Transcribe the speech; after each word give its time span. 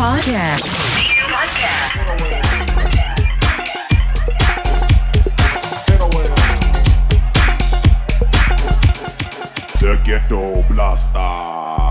Podcast. 0.00 0.64
The 9.78 10.00
Ghetto 10.02 10.62
Blaster. 10.72 11.89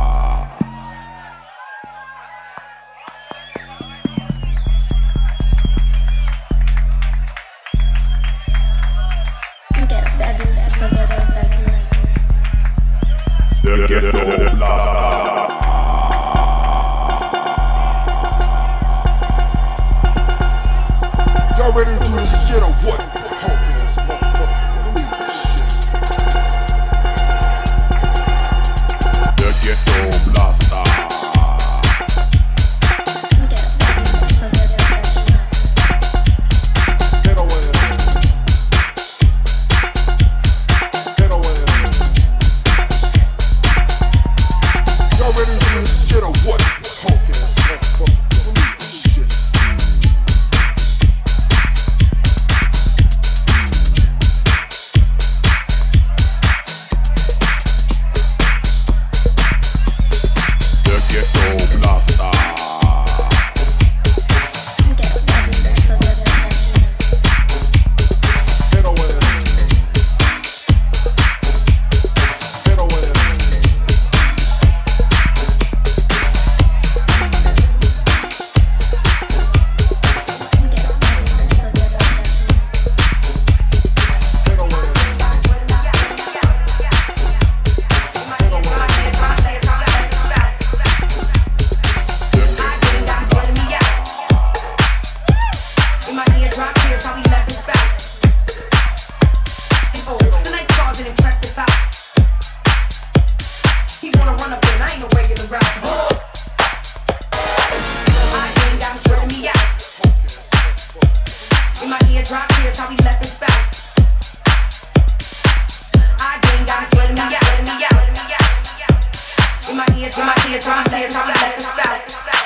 my 119.80 119.86
ears, 119.98 120.18
my 120.18 120.36
ears, 120.50 120.66
my 120.68 121.00
ears, 121.00 121.14
how 121.14 121.26
we 121.26 121.34
let 121.34 121.56
this 121.56 121.80
out. 121.80 122.39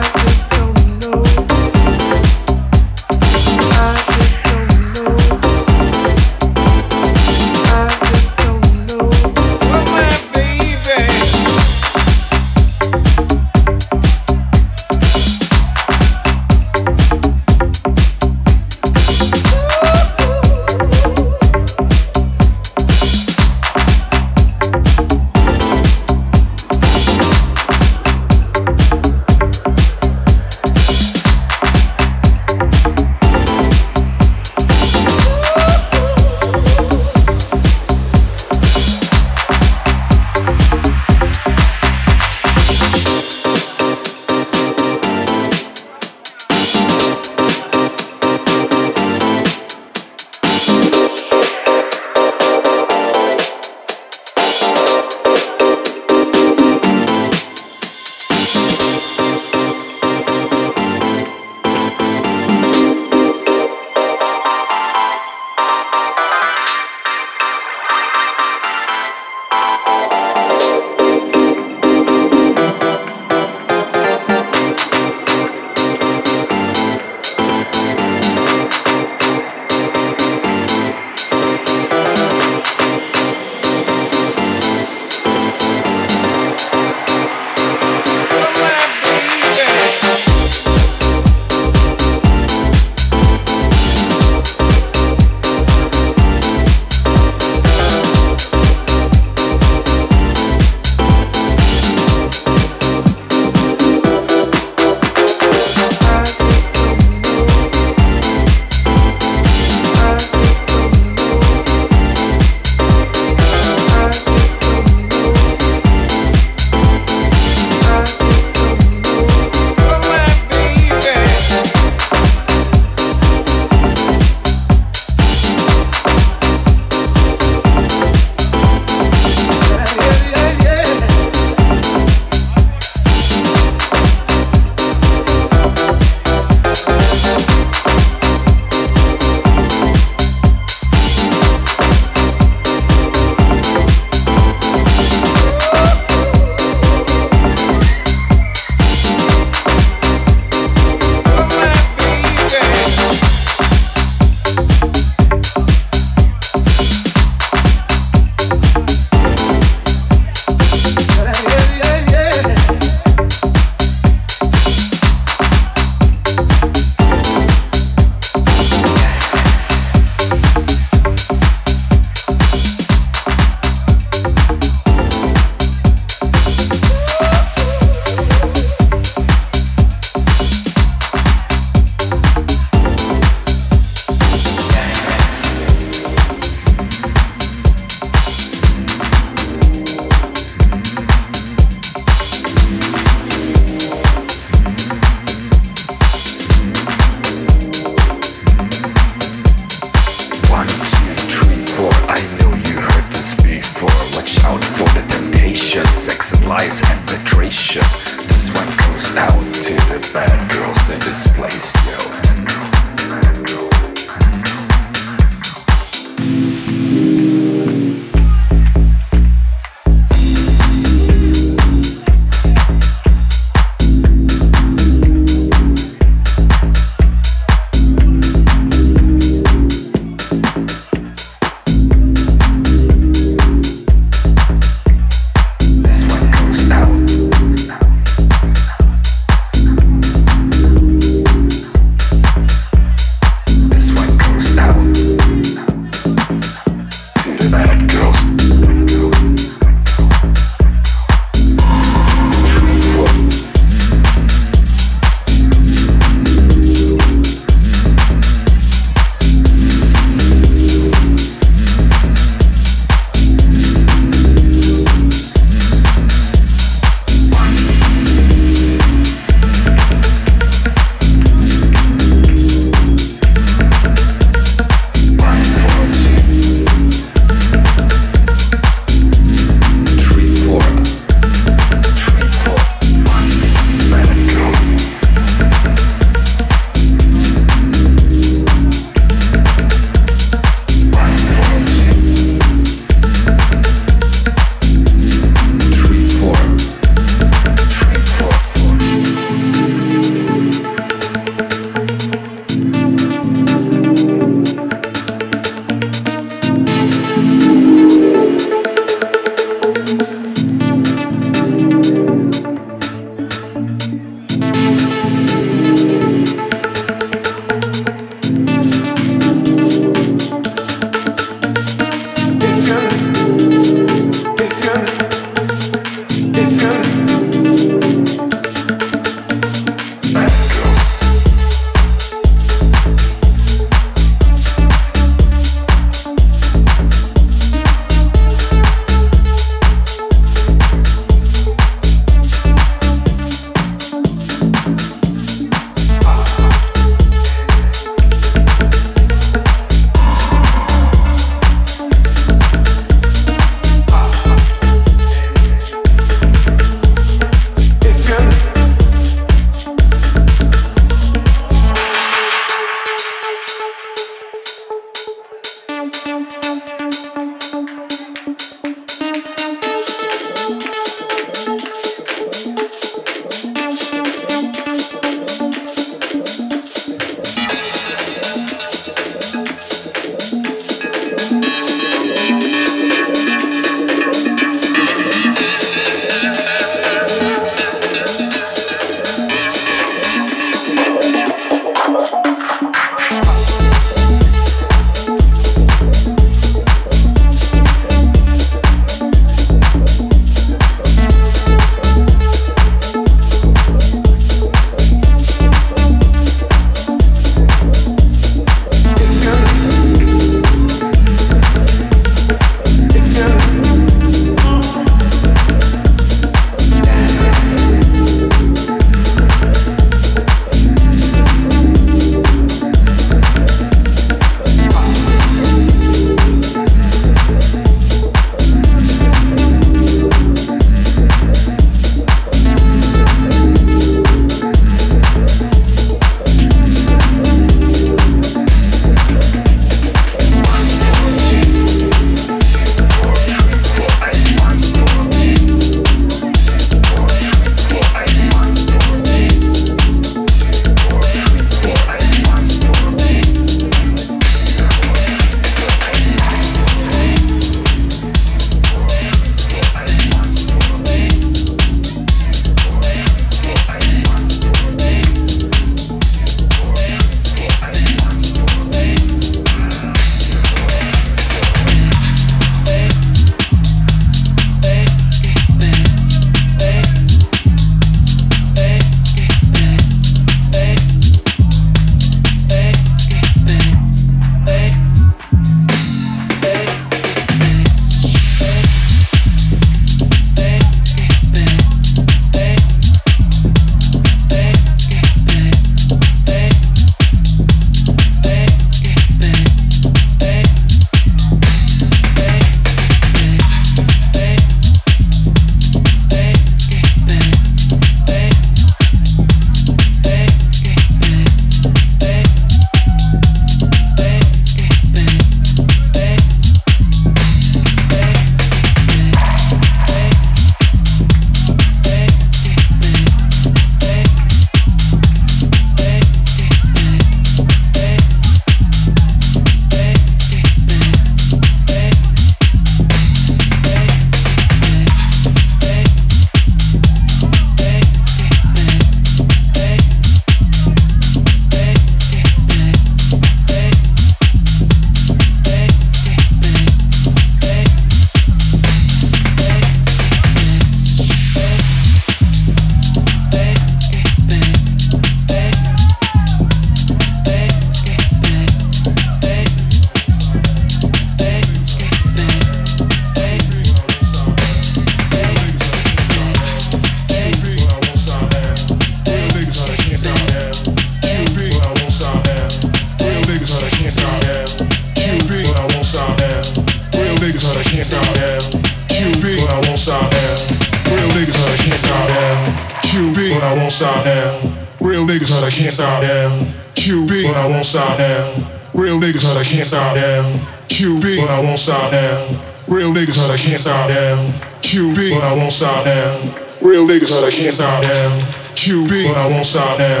Stop 591.68 591.92
now. 591.92 592.24
Real 592.66 592.94
niggas, 592.96 593.20
but 593.20 593.28
I 593.28 593.36
can't 593.36 593.60
stop 593.60 593.90
now. 593.90 594.16
QB, 594.64 595.20
but 595.20 595.22
I 595.22 595.36
won't 595.36 595.52
stop 595.52 595.84
now. 595.84 596.16
Real 596.64 596.88
niggas, 596.88 597.12
but 597.12 597.28
I 597.28 597.30
can't 597.30 597.52
stop 597.52 597.84
now. 597.84 598.08
QB, 598.56 599.12
but 599.12 599.20
I 599.20 599.28
won't 599.28 599.44
stop 599.44 599.78
now. 599.78 600.00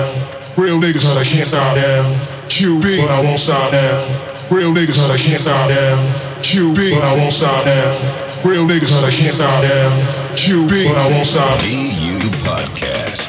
Real 0.56 0.80
niggas, 0.80 1.04
but 1.04 1.20
I 1.20 1.24
can't 1.28 1.44
stop 1.44 1.76
now. 1.76 2.08
QB, 2.48 3.04
but 3.04 3.10
I 3.12 3.20
won't 3.20 3.38
stop 3.38 3.70
now. 3.70 4.00
Real 4.48 4.72
niggas, 4.72 4.96
but 4.96 5.12
I 5.12 5.18
can't 5.20 5.38
stop 5.38 5.68
now. 5.68 6.00
QB, 6.40 6.94
but 6.96 7.04
I 7.04 7.14
won't 7.20 7.36
stop 7.36 7.66
now. 7.66 8.48
Real 8.48 8.64
niggas, 8.64 8.88
but 8.88 9.04
I 9.04 9.12
can't 9.12 9.34
stop 9.34 9.60
now. 9.60 9.92
QB, 10.40 10.72
but 10.88 10.96
I 10.96 11.10
won't 11.12 11.26
stop. 11.26 11.60
DU 11.60 12.32
Podcast. 12.48 13.28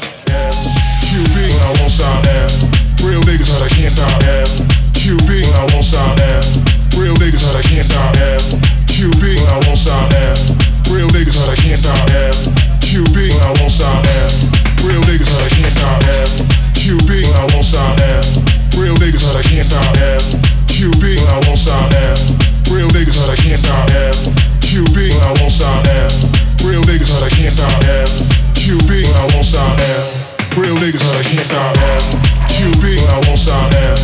QB, 1.03 1.35
but 1.35 1.61
I 1.67 1.75
won't 1.75 1.91
stop 1.91 2.23
now. 2.23 2.47
Real 3.03 3.19
niggas, 3.19 3.51
but 3.59 3.67
I 3.67 3.75
can't 3.75 3.91
stop 3.91 4.15
now. 4.23 4.47
QB, 4.95 5.27
but 5.27 5.55
I 5.59 5.73
won't 5.75 5.83
stop 5.83 6.17
now. 6.17 6.68
Real 6.99 7.15
niggas, 7.15 7.47
but 7.47 7.55
I 7.55 7.63
can't 7.63 7.85
stop 7.85 8.11
now. 8.19 8.35
QB, 8.91 9.23
but 9.23 9.47
I 9.47 9.57
won't 9.63 9.79
stop 9.79 10.11
now. 10.11 10.35
Real 10.91 11.07
niggas, 11.15 11.39
but 11.39 11.47
I 11.47 11.55
can't 11.55 11.79
stop 11.79 11.95
now. 12.11 12.27
QB, 12.83 13.15
but 13.15 13.39
I 13.39 13.51
won't 13.55 13.71
stop 13.71 14.03
now. 14.03 14.27
Real 14.83 14.99
niggas, 15.07 15.31
but 15.31 15.47
I 15.47 15.49
can't 15.55 15.71
stop 15.71 15.95
now. 16.03 16.27
QB, 16.75 17.07
but 17.23 17.39
I 17.39 17.45
won't 17.55 17.63
stop 17.63 17.95
now. 18.03 18.19
Real 18.75 18.95
niggas, 18.99 19.23
but 19.31 19.39
I 19.39 19.43
can't 19.47 19.63
stop 19.63 19.95
now. 19.95 20.19
QB, 20.67 21.23
but 21.23 21.31
I 21.31 21.39
won't 21.47 21.55
stop 21.55 21.87
now. 21.87 22.19
Real 22.67 22.91
niggas, 22.91 23.15
but 23.15 23.31
I 23.31 23.35
can't 23.39 23.59
stop 23.63 23.87
now. 23.87 24.11
QB, 24.59 24.97
but 24.99 25.23
I 25.23 25.31
won't 25.39 25.55
stop 25.55 25.79
now. 25.87 26.11
Real 26.67 26.83
niggas, 26.83 27.15
but 27.15 27.23
I 27.23 27.29
can't 27.31 27.53
stop 27.55 27.79
now. 27.79 28.03
QB, 28.59 28.91
but 29.07 29.15
I 29.15 29.25
won't 29.31 29.47
stop 29.47 29.71
now. 29.79 30.59
Real 30.59 30.75
niggas, 30.75 31.07
but 31.07 31.15
I 31.15 31.23
can't 31.23 31.47
stop 31.47 31.71
now. 31.79 31.95
QB, 32.51 32.83
I 33.07 33.23
won't 33.23 33.39
stop 33.39 33.71
now. 33.71 33.95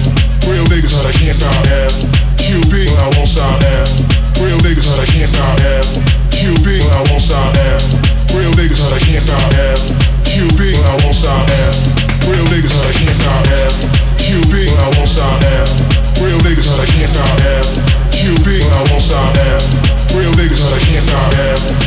Real 0.47 0.63
niggas, 0.71 0.95
but 0.95 1.07
I 1.07 1.11
can't 1.11 1.35
stop 1.35 2.14
Q 2.37 2.61
B, 2.71 2.87
but 2.89 2.99
I 2.99 3.07
won't 3.15 3.27
stop. 3.27 3.61
ass. 3.77 4.01
Real 4.41 4.57
niggas, 4.59 4.99
I 4.99 5.05
can't 5.05 5.29
stop. 5.29 5.59
ass. 5.75 5.99
Too 6.31 6.53
but 6.63 6.83
I 6.91 7.01
won't 7.09 7.21
stop. 7.21 7.55
ass. 7.71 7.95
Real 8.33 8.51
niggas, 8.53 8.91
I 8.91 8.99
can't 8.99 9.21
stop. 9.21 9.53
ass. 9.69 9.91
Too 10.23 10.47
but 10.57 10.75
I 10.85 10.93
won't 11.03 11.15
stop. 11.15 11.49
ass. 11.65 11.87
Real 12.27 12.45
niggas, 12.51 12.79
I 12.85 12.91
can't 12.93 13.15
stop. 13.15 13.47
ass. 13.63 13.75
Too 14.17 14.41
but 14.51 14.69
I 14.79 14.87
won't 14.97 15.09
stop. 15.09 15.41
ass. 15.59 15.81
Real 16.21 16.39
niggas, 16.39 16.79
I 16.79 16.85
can't 16.85 17.09
stop. 17.09 17.39
ass. 17.55 17.79
Too 18.11 18.35
but 18.43 18.63
I 18.73 18.81
won't 18.89 19.01
sound. 19.01 19.37
Real 20.17 20.31
niggas, 20.31 20.73
I 20.73 20.79
can't 20.79 21.03
sound 21.03 21.33
ass. 21.33 21.85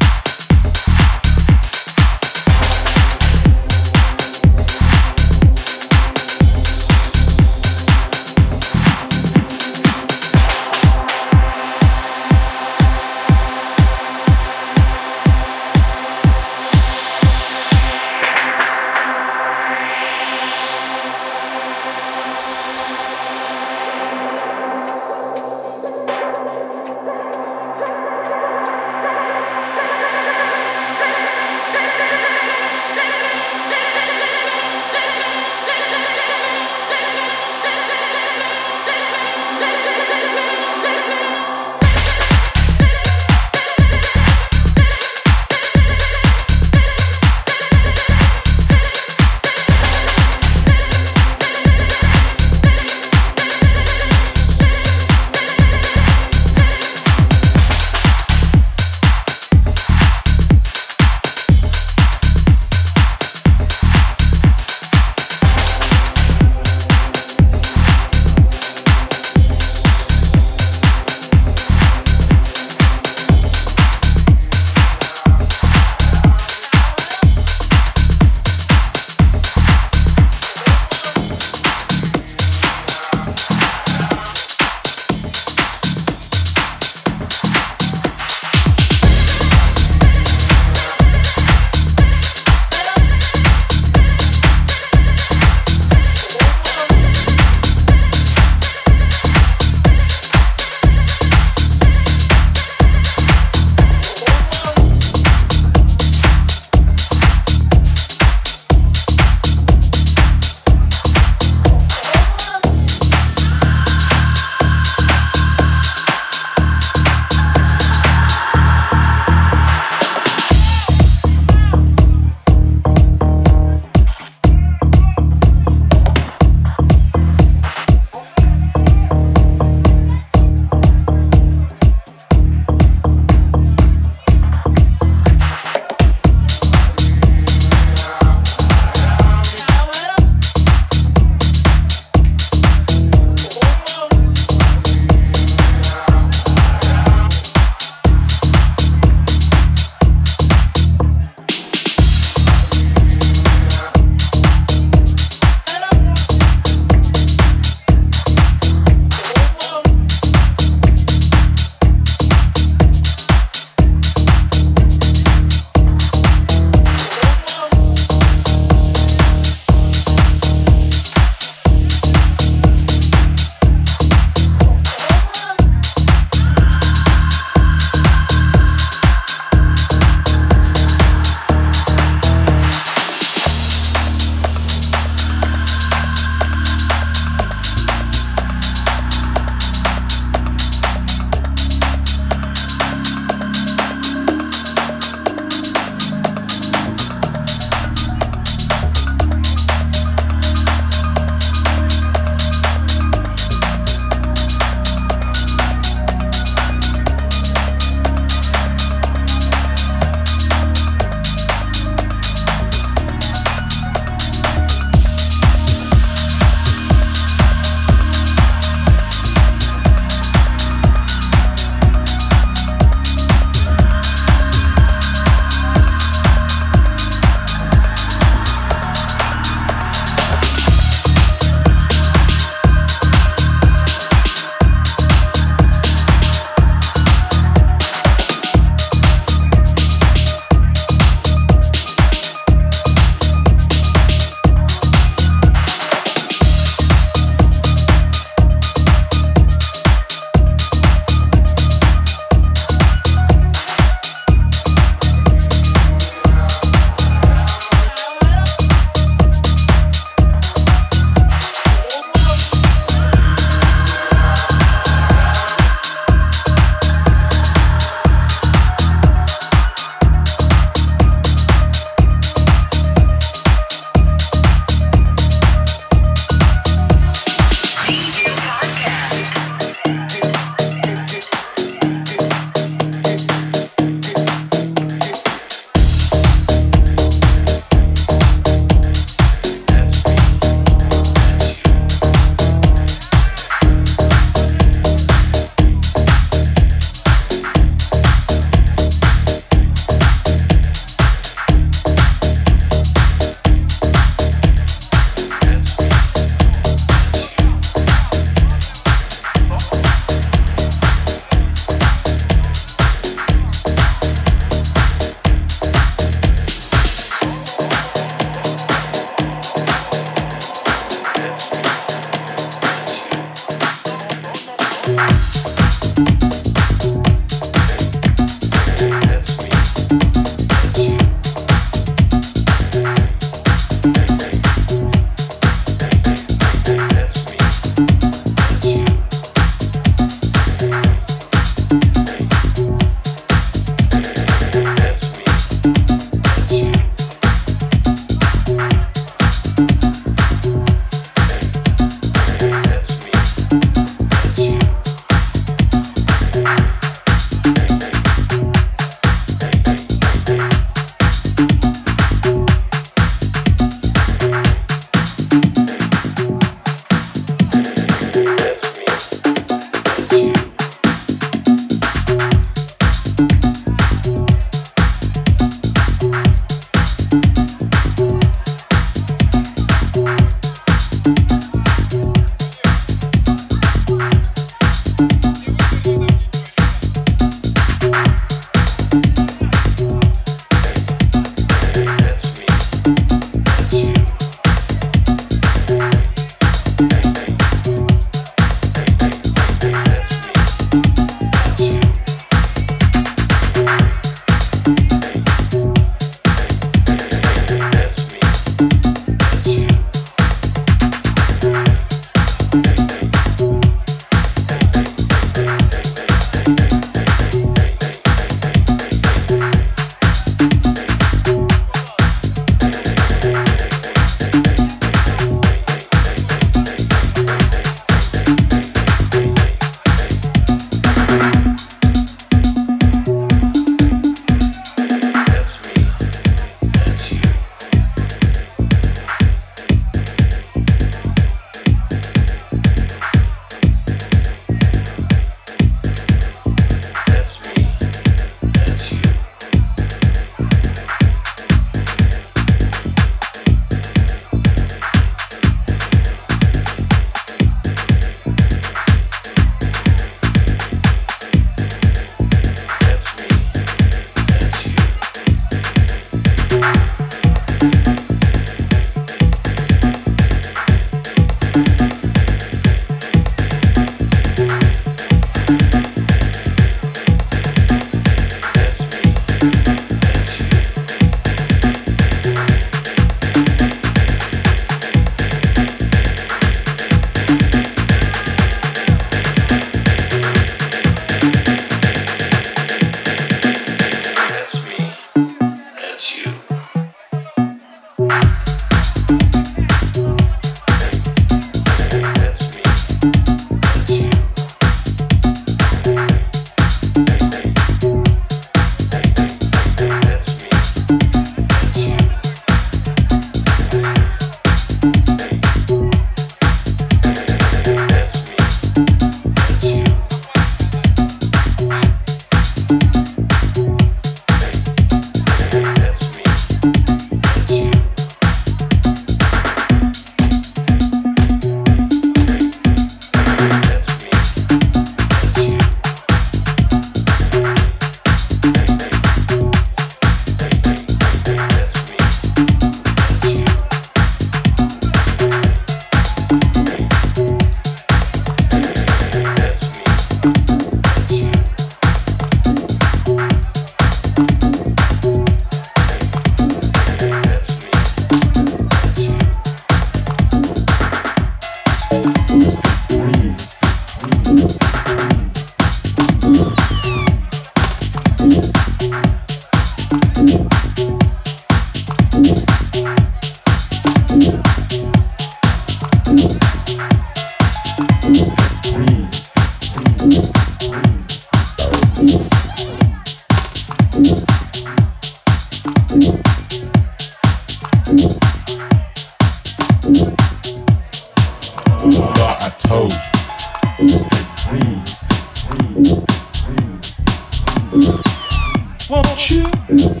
want 598.91 599.31
you. 599.31 600.00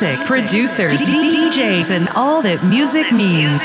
Music, 0.00 0.26
producers, 0.26 0.92
DJs, 0.92 1.92
and 1.92 2.08
all 2.16 2.42
that 2.42 2.64
music 2.64 3.12
means. 3.12 3.62